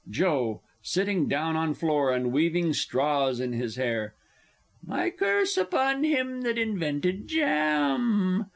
[0.09, 4.15] Joe (sitting down on floor, and weaving straws in his hair.)
[4.83, 8.47] My curse upon him that invented jam.